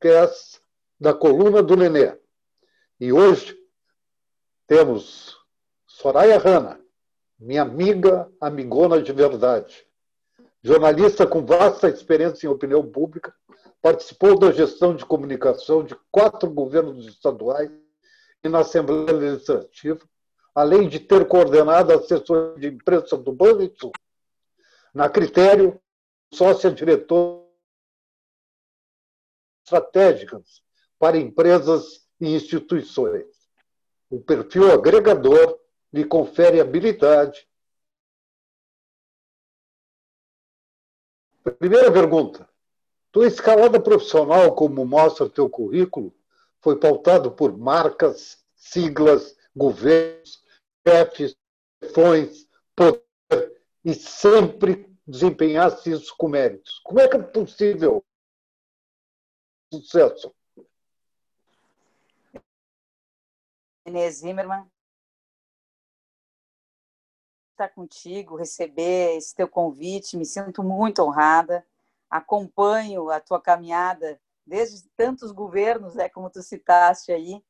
[0.00, 0.62] podcast
[0.98, 2.16] da coluna do Nenê.
[2.98, 3.54] E hoje
[4.66, 5.36] temos
[5.86, 6.80] Soraya Rana,
[7.38, 9.86] minha amiga, amigona de verdade.
[10.62, 13.34] Jornalista com vasta experiência em opinião pública,
[13.82, 17.70] participou da gestão de comunicação de quatro governos estaduais
[18.42, 20.00] e na Assembleia Legislativa,
[20.54, 23.92] além de ter coordenado a assessoria de imprensa do Banrisul.
[24.94, 25.78] Na Critério,
[26.32, 27.49] sócia-diretor
[29.70, 30.62] estratégicas
[30.98, 33.26] para empresas e instituições.
[34.10, 35.58] O perfil agregador
[35.92, 37.48] lhe confere habilidade.
[41.58, 42.48] Primeira pergunta.
[43.12, 46.14] Tua escalada profissional, como mostra teu currículo,
[46.60, 50.44] foi pautado por marcas, siglas, governos,
[50.86, 51.36] chefes,
[51.82, 52.46] chefões,
[52.76, 53.02] poder,
[53.84, 56.78] e sempre desempenhasse isso com méritos.
[56.84, 58.04] Como é que é possível
[59.72, 60.34] sucesso?
[63.86, 64.70] Inês Zimmermann,
[67.52, 71.66] estar contigo, receber esse teu convite, me sinto muito honrada.
[72.08, 77.42] Acompanho a tua caminhada desde tantos governos, é como tu citaste aí,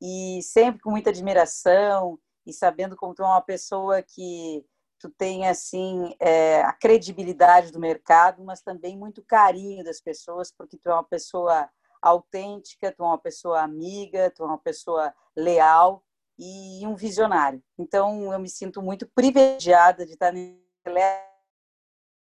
[0.00, 4.64] e sempre com muita admiração e sabendo como tu é uma pessoa que
[5.00, 10.76] tu tem assim é, a credibilidade do mercado, mas também muito carinho das pessoas, porque
[10.76, 11.68] tu é uma pessoa
[12.02, 16.04] autêntica, tu é uma pessoa amiga, tu é uma pessoa leal
[16.38, 17.62] e um visionário.
[17.78, 20.32] Então, eu me sinto muito privilegiada de estar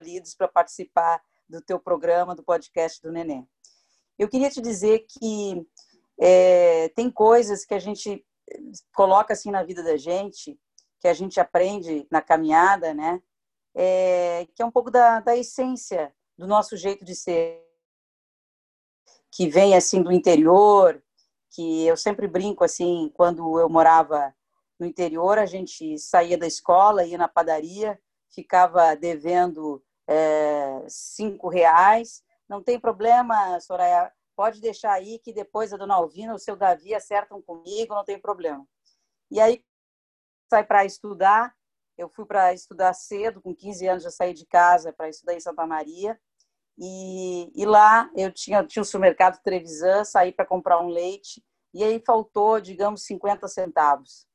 [0.02, 3.48] Lidos para participar do teu programa, do podcast do Neném.
[4.18, 5.66] Eu queria te dizer que
[6.20, 8.26] é, tem coisas que a gente
[8.94, 10.60] coloca assim na vida da gente,
[11.04, 13.22] que a gente aprende na caminhada, né?
[13.76, 17.62] É, que é um pouco da, da essência do nosso jeito de ser,
[19.30, 21.04] que vem assim do interior,
[21.50, 24.34] que eu sempre brinco assim, quando eu morava
[24.80, 28.00] no interior, a gente saía da escola, ia na padaria,
[28.30, 32.24] ficava devendo é, cinco reais.
[32.48, 36.96] Não tem problema, Soraya, pode deixar aí que depois a dona Alvina, o seu Davi
[36.96, 38.66] acertam comigo, não tem problema.
[39.30, 39.62] E aí
[40.54, 41.52] sai para estudar,
[41.98, 45.40] eu fui para estudar cedo, com 15 anos já saí de casa para estudar em
[45.40, 46.20] Santa Maria.
[46.78, 51.44] E, e lá eu tinha, tinha o supermercado Trevisan, saí para comprar um leite,
[51.74, 54.28] e aí faltou, digamos, 50 centavos.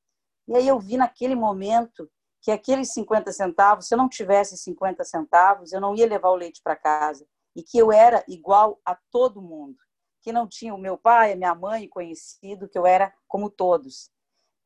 [0.49, 2.11] E aí eu vi naquele momento
[2.43, 6.37] que aqueles 50 centavos, se eu não tivesse 50 centavos, eu não ia levar o
[6.37, 7.25] leite para casa.
[7.55, 9.77] E que eu era igual a todo mundo.
[10.23, 14.11] Que não tinha o meu pai, a minha mãe conhecido, que eu era como todos.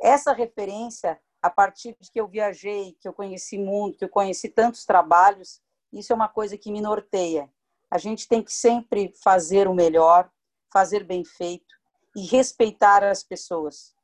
[0.00, 4.48] Essa referência, a partir de que eu viajei, que eu conheci mundo, que eu conheci
[4.48, 5.60] tantos trabalhos,
[5.92, 7.50] isso é uma coisa que me norteia.
[7.90, 10.30] A gente tem que sempre fazer o melhor,
[10.72, 11.74] fazer bem feito
[12.16, 13.94] e respeitar as pessoas.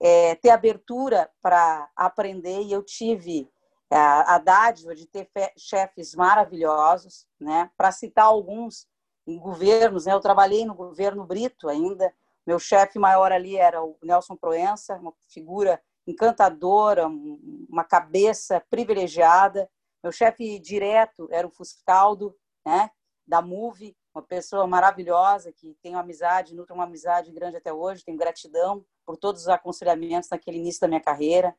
[0.00, 3.50] É, ter abertura para aprender, e eu tive
[3.90, 7.70] a, a dádiva de ter chefes maravilhosos, né?
[7.76, 8.86] para citar alguns
[9.26, 10.12] em governos, né?
[10.12, 12.12] eu trabalhei no governo Brito ainda,
[12.46, 19.68] meu chefe maior ali era o Nelson Proença, uma figura encantadora, uma cabeça privilegiada.
[20.02, 22.90] Meu chefe direto era o Fuscaldo, né?
[23.26, 28.18] da MUVE, uma pessoa maravilhosa que tenho amizade, nutro uma amizade grande até hoje, tenho
[28.18, 31.54] gratidão por todos os aconselhamentos naquele início da minha carreira.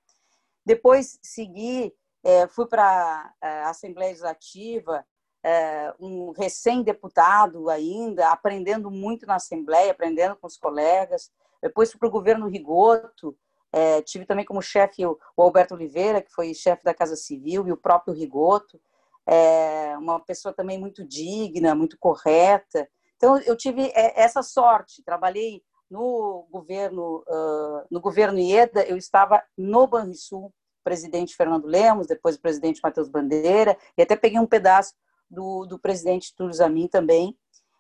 [0.66, 5.06] Depois segui, é, fui para é, a Assembleia Legislativa,
[5.44, 11.32] é, um recém-deputado ainda, aprendendo muito na Assembleia, aprendendo com os colegas.
[11.62, 13.38] Depois fui para o governo Rigoto,
[14.06, 17.78] tive também como chefe o Alberto Oliveira, que foi chefe da Casa Civil, e o
[17.78, 18.80] próprio Rigoto
[19.28, 22.88] é uma pessoa também muito digna, muito correta.
[23.18, 25.04] Então eu tive é, essa sorte.
[25.04, 30.54] Trabalhei no governo uh, no governo Ieda, eu estava no Banrisul,
[30.84, 34.94] presidente Fernando Lemos, depois o presidente Matheus Bandeira, e até peguei um pedaço
[35.30, 37.38] do, do presidente Túlio Zamin também.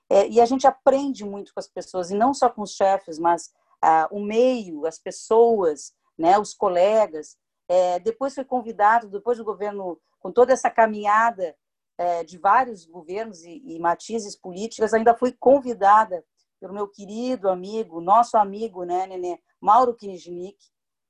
[0.09, 3.17] É, e a gente aprende muito com as pessoas, e não só com os chefes,
[3.17, 7.37] mas ah, o meio, as pessoas, né, os colegas.
[7.67, 11.55] É, depois foi convidado, depois do governo, com toda essa caminhada
[11.97, 16.23] é, de vários governos e, e matizes políticas, ainda fui convidada
[16.59, 20.57] pelo meu querido amigo, nosso amigo, né, Nenê, Mauro Kinijnik,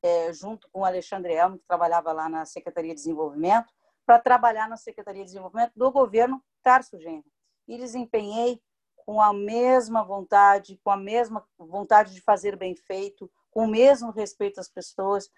[0.03, 3.71] é, junto com Alexandre Elmo, que trabalhava lá na Secretaria de Desenvolvimento,
[4.05, 7.25] para trabalhar na Secretaria de Desenvolvimento do governo Tarso Genro.
[7.67, 8.61] E desempenhei
[9.05, 14.11] com a mesma vontade, com a mesma vontade de fazer bem feito, com o mesmo
[14.11, 15.29] respeito às pessoas,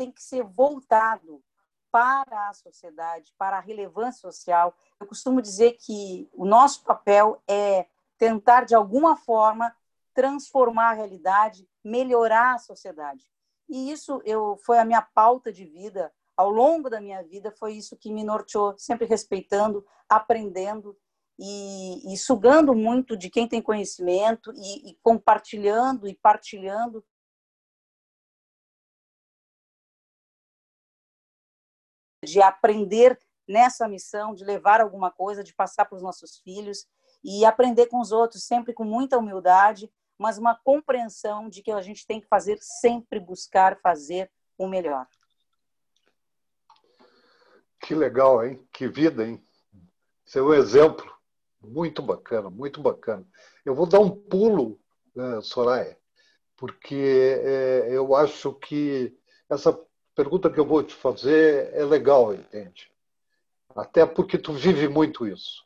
[0.00, 1.42] tem que ser voltado
[1.92, 4.74] para a sociedade, para a relevância social.
[4.98, 7.86] Eu costumo dizer que o nosso papel é
[8.16, 9.76] tentar, de alguma forma,
[10.14, 13.24] transformar a realidade, melhorar a sociedade.
[13.68, 17.74] E isso eu foi a minha pauta de vida ao longo da minha vida, foi
[17.74, 20.96] isso que me norteou, sempre respeitando, aprendendo
[21.38, 27.04] e, e sugando muito de quem tem conhecimento e, e compartilhando e partilhando
[32.24, 33.18] de aprender
[33.48, 36.86] nessa missão, de levar alguma coisa, de passar para os nossos filhos
[37.22, 39.90] e aprender com os outros, sempre com muita humildade,
[40.20, 45.06] mas uma compreensão de que a gente tem que fazer, sempre buscar fazer o melhor.
[47.80, 48.62] Que legal, hein?
[48.70, 49.42] Que vida, hein?
[50.26, 51.10] Isso é um exemplo
[51.58, 53.26] muito bacana, muito bacana.
[53.64, 54.78] Eu vou dar um pulo,
[55.16, 55.98] né, Soraya,
[56.54, 59.16] porque é, eu acho que
[59.48, 59.72] essa
[60.14, 62.92] pergunta que eu vou te fazer é legal, entende?
[63.74, 65.64] Até porque tu vive muito isso.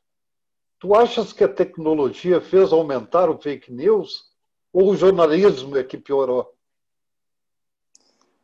[0.79, 4.33] Tu achas que a tecnologia fez aumentar o fake news
[4.75, 6.53] ou o jornalismo é que piorou?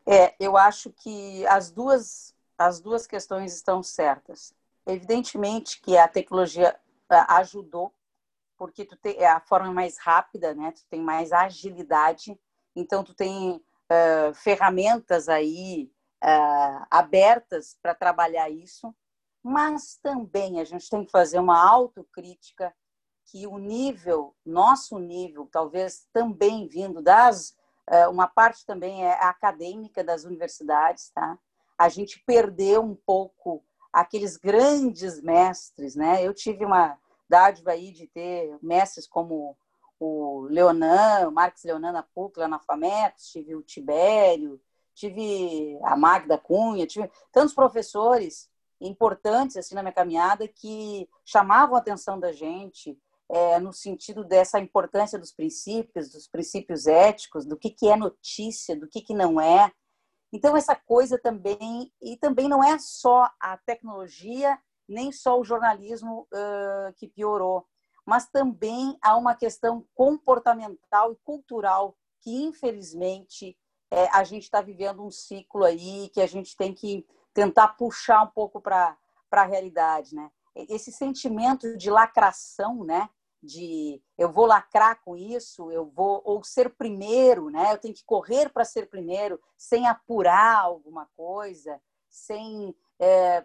[0.07, 4.55] É, eu acho que as duas as duas questões estão certas.
[4.87, 6.79] Evidentemente que a tecnologia
[7.09, 7.91] ajudou,
[8.55, 10.71] porque tu tem, é a forma mais rápida, né?
[10.73, 12.39] Tu tem mais agilidade,
[12.77, 15.91] então tu tem uh, ferramentas aí
[16.23, 18.95] uh, abertas para trabalhar isso,
[19.43, 22.75] mas também a gente tem que fazer uma autocrítica
[23.31, 27.57] que o nível, nosso nível, talvez também vindo das,
[27.89, 31.39] uh, uma parte também é acadêmica das universidades, tá?
[31.79, 36.27] A gente perdeu um pouco aqueles grandes mestres, né?
[36.27, 36.99] Eu tive uma
[37.29, 39.57] dádiva aí de ter mestres como
[40.01, 44.61] o Leonan, o Marcos Leonan na PUC, lá na FAMEX, tive o Tibério,
[44.93, 48.51] tive a Magda Cunha, tive tantos professores
[48.81, 52.99] importantes assim na minha caminhada que chamavam a atenção da gente
[53.33, 58.77] é, no sentido dessa importância dos princípios, dos princípios éticos, do que, que é notícia,
[58.77, 59.73] do que, que não é.
[60.33, 66.27] Então, essa coisa também, e também não é só a tecnologia, nem só o jornalismo
[66.33, 67.65] uh, que piorou,
[68.05, 73.57] mas também há uma questão comportamental e cultural que, infelizmente,
[73.93, 78.23] é, a gente está vivendo um ciclo aí que a gente tem que tentar puxar
[78.25, 78.97] um pouco para
[79.31, 80.31] a realidade, né?
[80.69, 83.09] Esse sentimento de lacração, né?
[83.43, 87.73] De eu vou lacrar com isso, eu vou ou ser primeiro, né?
[87.73, 93.45] Eu tenho que correr para ser primeiro, sem apurar alguma coisa, sem é,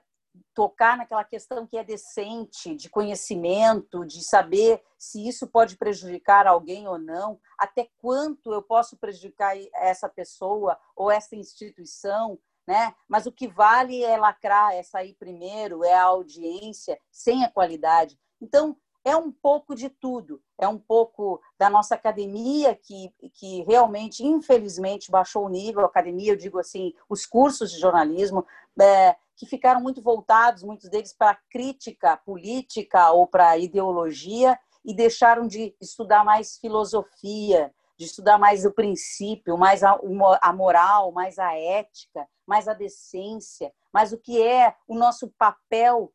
[0.53, 6.87] tocar naquela questão que é decente, de conhecimento, de saber se isso pode prejudicar alguém
[6.87, 12.95] ou não, até quanto eu posso prejudicar essa pessoa ou essa instituição, né?
[13.07, 18.19] Mas o que vale é lacrar, é sair primeiro, é a audiência, sem a qualidade.
[18.41, 18.75] Então,
[19.05, 20.41] é um pouco de tudo.
[20.57, 25.85] É um pouco da nossa academia, que, que realmente, infelizmente, baixou o nível.
[25.85, 28.43] academia, eu digo assim, os cursos de jornalismo,
[28.81, 35.47] é, que ficaram muito voltados, muitos deles, para crítica política ou para ideologia, e deixaram
[35.47, 39.99] de estudar mais filosofia, de estudar mais o princípio, mais a,
[40.41, 46.11] a moral, mais a ética, mais a decência, mais o que é o nosso papel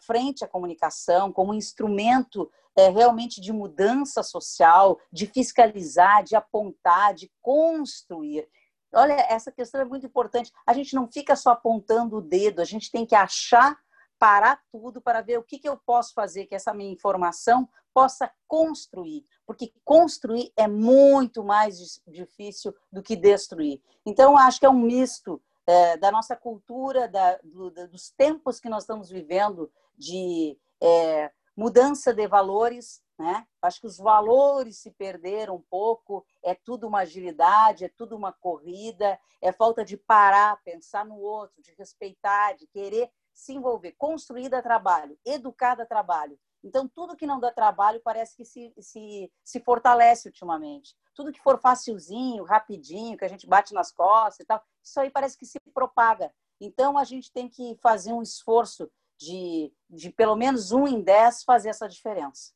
[0.00, 7.30] frente à comunicação, como instrumento uh, realmente de mudança social, de fiscalizar, de apontar, de
[7.40, 8.48] construir.
[8.94, 10.52] Olha, essa questão é muito importante.
[10.66, 13.78] A gente não fica só apontando o dedo, a gente tem que achar,
[14.18, 18.30] parar tudo para ver o que, que eu posso fazer que essa minha informação possa
[18.46, 23.80] construir, porque construir é muito mais difícil do que destruir.
[24.04, 28.68] Então, acho que é um misto é, da nossa cultura, da, do, dos tempos que
[28.68, 33.46] nós estamos vivendo, de é, mudança de valores, né?
[33.60, 38.32] Acho que os valores se perderam um pouco, é tudo uma agilidade, é tudo uma
[38.32, 43.92] corrida, é falta de parar, pensar no outro, de respeitar, de querer se envolver.
[43.92, 46.38] Construir trabalho, educar trabalho.
[46.64, 50.96] Então, tudo que não dá trabalho parece que se, se, se fortalece ultimamente.
[51.14, 55.10] Tudo que for facilzinho, rapidinho, que a gente bate nas costas e tal, isso aí
[55.10, 56.32] parece que se propaga.
[56.60, 58.88] Então, a gente tem que fazer um esforço
[59.18, 62.52] de, de pelo menos um em dez fazer essa diferença.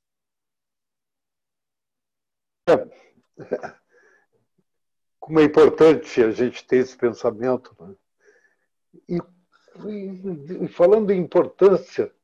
[5.18, 7.76] Como é importante a gente ter esse pensamento.
[7.80, 7.94] Né?
[9.08, 9.18] E,
[10.62, 12.14] e, falando em importância,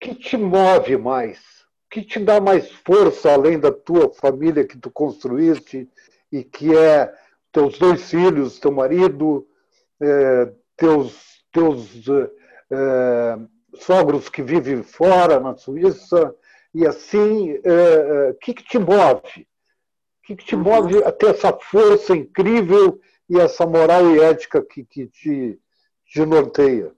[0.00, 1.38] que te move mais?
[1.38, 5.88] O que te dá mais força além da tua família que tu construíste
[6.30, 7.12] e que é
[7.50, 9.46] teus dois filhos, teu marido,
[10.00, 13.38] é, teus, teus é,
[13.76, 16.34] sogros que vivem fora, na Suíça,
[16.74, 19.40] e assim, o é, que, que te move?
[19.40, 24.62] O que, que te move a ter essa força incrível e essa moral e ética
[24.62, 25.58] que, que te,
[26.04, 26.92] te norteia?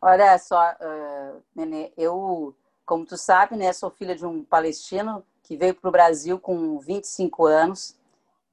[0.00, 2.54] Olha só, uh, Nenê, eu,
[2.86, 6.78] como tu sabe, né, sou filha de um palestino que veio para o Brasil com
[6.78, 7.96] 25 anos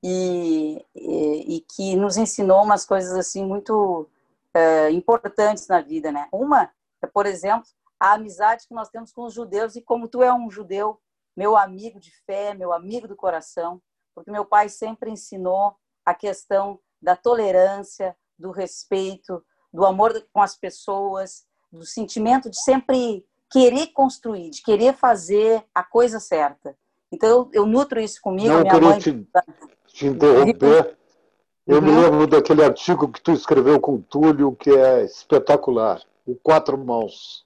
[0.02, 4.08] e, e, e, que nos ensinou umas coisas assim muito
[4.56, 6.28] uh, importantes na vida, né?
[6.32, 6.72] Uma
[7.02, 7.68] é, por exemplo,
[8.00, 11.00] a amizade que nós temos com os judeus e como tu é um judeu,
[11.36, 13.82] meu amigo de fé, meu amigo do coração,
[14.14, 15.76] porque meu pai sempre ensinou
[16.06, 19.44] a questão da tolerância, do respeito,
[19.76, 25.84] do amor com as pessoas, do sentimento de sempre querer construir, de querer fazer a
[25.84, 26.76] coisa certa.
[27.12, 28.54] Então, eu, eu nutro isso comigo.
[28.54, 29.00] Não queria mãe...
[29.00, 29.28] te,
[29.88, 30.98] te interromper.
[31.68, 31.82] Eu uhum.
[31.82, 36.78] me lembro daquele artigo que tu escreveu com o Túlio, que é espetacular, o Quatro
[36.78, 37.46] Mãos.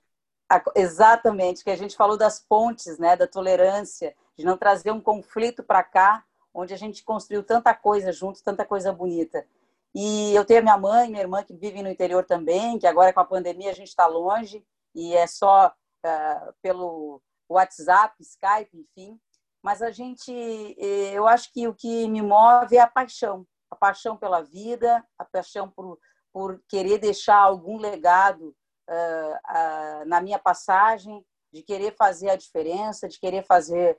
[0.75, 5.63] Exatamente, que a gente falou das pontes, né, da tolerância, de não trazer um conflito
[5.63, 9.45] para cá, onde a gente construiu tanta coisa junto, tanta coisa bonita.
[9.93, 13.11] E eu tenho a minha mãe, minha irmã que vivem no interior também, que agora
[13.11, 19.19] com a pandemia a gente está longe e é só uh, pelo WhatsApp, Skype, enfim.
[19.61, 20.31] Mas a gente,
[20.77, 25.25] eu acho que o que me move é a paixão, a paixão pela vida, a
[25.25, 25.99] paixão por,
[26.31, 28.55] por querer deixar algum legado
[28.89, 33.97] uh, uh, na minha passagem, de querer fazer a diferença, de querer fazer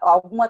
[0.00, 0.48] alguma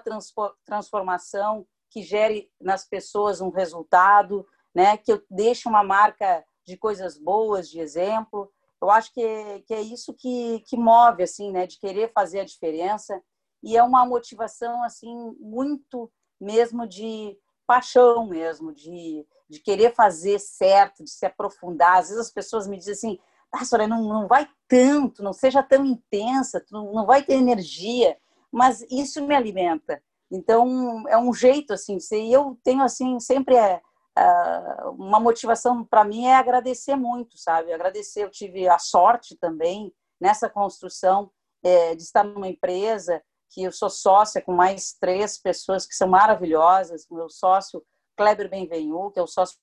[0.63, 4.45] transformação que gere nas pessoas um resultado,
[4.77, 4.95] né?
[4.95, 8.47] Que eu deixe uma marca de coisas boas, de exemplo.
[8.79, 11.65] Eu acho que é, que é isso que, que move, assim, né?
[11.65, 13.19] De querer fazer a diferença.
[13.63, 21.03] E é uma motivação, assim, muito mesmo de paixão mesmo, de, de querer fazer certo,
[21.03, 21.97] de se aprofundar.
[21.97, 23.19] Às vezes as pessoas me dizem assim,
[23.51, 28.15] ah, Soraya, não, não vai tanto, não seja tão intensa, não, não vai ter energia,
[28.51, 29.99] mas isso me alimenta.
[30.29, 32.21] Então, é um jeito, assim, de ser.
[32.21, 33.81] E eu tenho, assim, sempre é,
[34.17, 37.71] ah, uma motivação para mim é agradecer muito, sabe?
[37.71, 41.31] Agradecer, eu tive a sorte também nessa construção
[41.63, 46.07] é, de estar numa empresa que eu sou sócia com mais três pessoas que são
[46.07, 47.85] maravilhosas, meu sócio
[48.17, 49.57] Kleber Benvenu, que é o sócio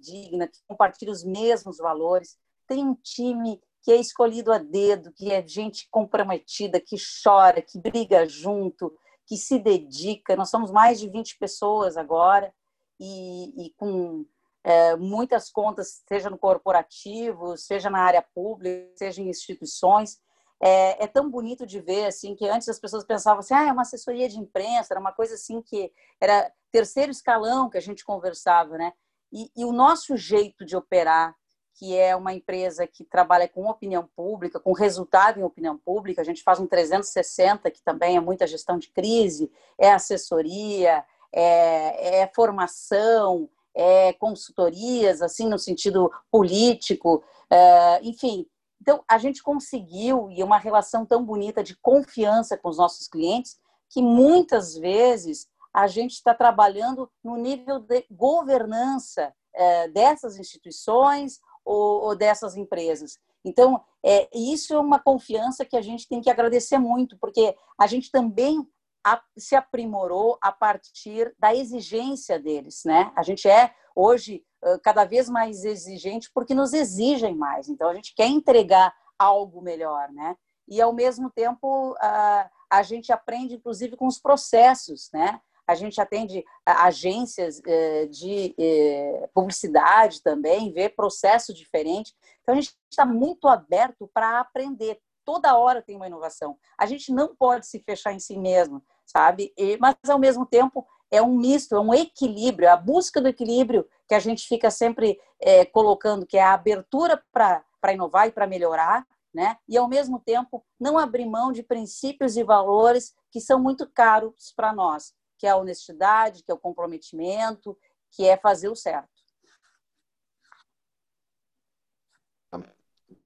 [0.00, 5.32] digna, que compartilha os mesmos valores, tem um time que é escolhido a dedo, que
[5.32, 8.92] é gente comprometida, que chora, que briga junto,
[9.26, 10.36] que se dedica.
[10.36, 12.52] Nós somos mais de 20 pessoas agora
[12.98, 14.26] e, e com
[14.62, 20.18] é, muitas contas, seja no corporativo, seja na área pública, seja em instituições.
[20.62, 23.72] É, é, tão bonito de ver assim que antes as pessoas pensavam assim, ah, é
[23.72, 28.04] uma assessoria de imprensa, era uma coisa assim que era terceiro escalão que a gente
[28.04, 28.92] conversava, né?
[29.32, 31.34] E, e o nosso jeito de operar
[31.80, 36.20] que é uma empresa que trabalha com opinião pública, com resultado em opinião pública.
[36.20, 42.20] A gente faz um 360, que também é muita gestão de crise, é assessoria, é,
[42.20, 48.46] é formação, é consultorias, assim, no sentido político, é, enfim.
[48.78, 53.58] Então, a gente conseguiu, e uma relação tão bonita de confiança com os nossos clientes,
[53.88, 62.02] que muitas vezes a gente está trabalhando no nível de governança é, dessas instituições ou,
[62.02, 63.18] ou dessas empresas.
[63.44, 67.86] Então, é, isso é uma confiança que a gente tem que agradecer muito, porque a
[67.86, 68.66] gente também
[69.04, 73.12] a, se aprimorou a partir da exigência deles, né?
[73.16, 74.44] A gente é hoje
[74.82, 77.68] cada vez mais exigente porque nos exigem mais.
[77.68, 80.36] Então, a gente quer entregar algo melhor, né?
[80.68, 85.40] E ao mesmo tempo a, a gente aprende, inclusive, com os processos, né?
[85.70, 92.12] A gente atende agências eh, de eh, publicidade também, vê processo diferente.
[92.42, 95.00] Então, a gente está muito aberto para aprender.
[95.24, 96.58] Toda hora tem uma inovação.
[96.76, 99.54] A gente não pode se fechar em si mesmo, sabe?
[99.78, 103.86] mas, ao mesmo tempo, é um misto, é um equilíbrio, é a busca do equilíbrio
[104.08, 108.46] que a gente fica sempre é, colocando, que é a abertura para inovar e para
[108.46, 109.56] melhorar, né?
[109.68, 114.52] E, ao mesmo tempo, não abrir mão de princípios e valores que são muito caros
[114.56, 117.74] para nós que é a honestidade, que é o comprometimento,
[118.10, 119.08] que é fazer o certo.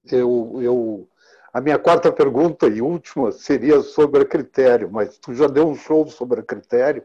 [0.09, 1.09] Eu, eu,
[1.51, 5.75] a minha quarta pergunta e última seria sobre a critério, mas tu já deu um
[5.75, 7.03] show sobre a critério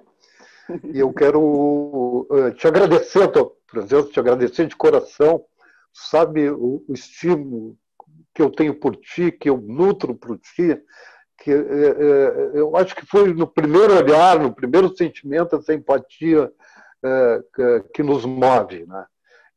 [0.84, 1.40] e eu quero
[2.30, 5.44] uh, te agradecer a tua presença, te agradecer de coração.
[5.92, 7.76] Sabe o, o estímulo
[8.32, 10.80] que eu tenho por ti, que eu nutro por ti,
[11.40, 16.52] que é, é, eu acho que foi no primeiro olhar, no primeiro sentimento, essa empatia
[17.54, 18.84] que, que, nos move.
[18.86, 19.06] Né?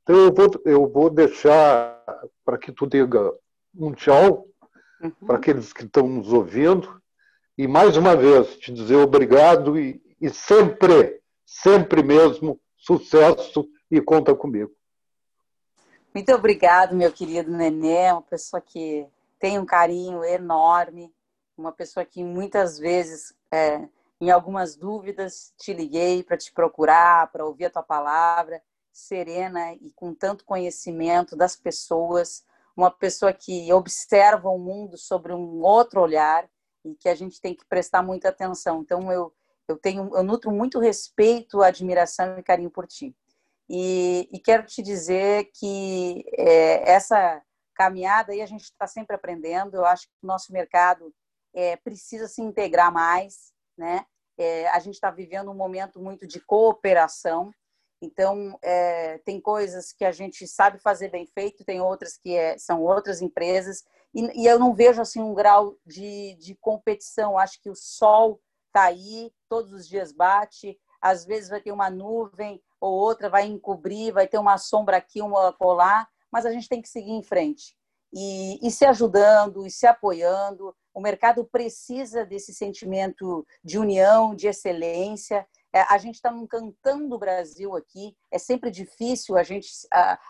[0.01, 2.01] Então eu vou, eu vou deixar
[2.45, 3.33] para que tu diga
[3.77, 4.47] um tchau
[5.01, 5.11] uhum.
[5.27, 7.01] para aqueles que estão nos ouvindo
[7.57, 14.33] e mais uma vez te dizer obrigado e, e sempre, sempre mesmo, sucesso e conta
[14.33, 14.71] comigo.
[16.13, 19.05] Muito obrigado, meu querido Nenê, uma pessoa que
[19.39, 21.11] tem um carinho enorme,
[21.57, 23.87] uma pessoa que muitas vezes, é,
[24.19, 29.91] em algumas dúvidas, te liguei para te procurar, para ouvir a tua palavra, serena e
[29.95, 32.45] com tanto conhecimento das pessoas,
[32.75, 36.47] uma pessoa que observa o mundo sobre um outro olhar
[36.85, 38.81] e que a gente tem que prestar muita atenção.
[38.81, 39.33] Então eu
[39.65, 43.15] eu tenho eu nutro muito respeito, admiração e carinho por ti.
[43.69, 47.41] E, e quero te dizer que é, essa
[47.73, 49.75] caminhada aí a gente está sempre aprendendo.
[49.75, 51.13] Eu acho que o nosso mercado
[51.53, 54.05] é, precisa se integrar mais, né?
[54.37, 57.51] É, a gente está vivendo um momento muito de cooperação.
[58.01, 62.57] Então, é, tem coisas que a gente sabe fazer bem feito, tem outras que é,
[62.57, 63.83] são outras empresas,
[64.13, 67.37] e, e, eu não vejo assim um grau de, de competição.
[67.37, 71.89] Acho que o sol está aí, todos os dias bate, às vezes vai ter uma
[71.89, 76.69] nuvem, ou outra vai encobrir, vai ter uma sombra aqui, uma colar, mas a gente
[76.69, 77.75] tem que seguir em frente.
[78.13, 80.75] E, e se ajudando, e se apoiando.
[80.93, 85.47] O mercado precisa desse sentimento de união, de excelência.
[85.73, 88.15] É, a gente está num cantão do Brasil aqui.
[88.29, 89.71] É sempre difícil a gente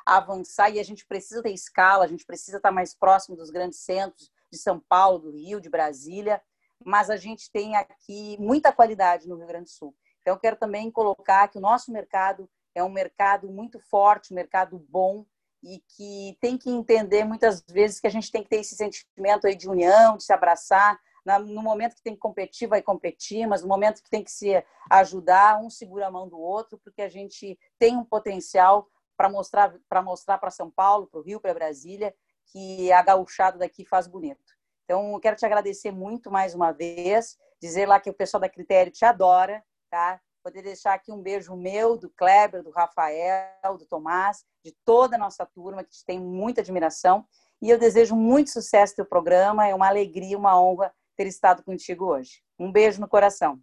[0.06, 3.50] avançar e a gente precisa ter escala, a gente precisa estar tá mais próximo dos
[3.50, 6.42] grandes centros de São Paulo, do Rio, de Brasília.
[6.86, 9.96] Mas a gente tem aqui muita qualidade no Rio Grande do Sul.
[10.22, 14.36] Então, eu quero também colocar que o nosso mercado é um mercado muito forte, um
[14.36, 15.26] mercado bom,
[15.64, 19.48] e que tem que entender muitas vezes que a gente tem que ter esse sentimento
[19.48, 21.00] aí de união, de se abraçar.
[21.26, 24.62] No momento que tem que competir, vai competir, mas no momento que tem que se
[24.92, 29.74] ajudar, um segura a mão do outro, porque a gente tem um potencial para mostrar
[29.88, 32.14] para mostrar para São Paulo, para o Rio, para Brasília,
[32.48, 34.54] que a gauchada daqui faz bonito.
[34.84, 38.50] Então, eu quero te agradecer muito mais uma vez, dizer lá que o pessoal da
[38.50, 40.20] Critério te adora, tá?
[40.44, 45.20] Poder deixar aqui um beijo meu, do Kleber, do Rafael, do Tomás, de toda a
[45.20, 47.26] nossa turma, que te tem muita admiração.
[47.62, 49.66] E eu desejo muito sucesso teu programa.
[49.66, 52.44] É uma alegria, uma honra ter estado contigo hoje.
[52.60, 53.58] Um beijo no coração.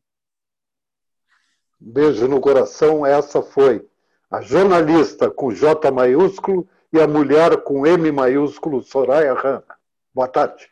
[1.79, 3.05] Beijo no coração.
[3.05, 3.87] Essa foi
[4.31, 9.79] a jornalista com J maiúsculo e a mulher com M maiúsculo, Soraya Rana.
[10.15, 10.71] Boa tarde.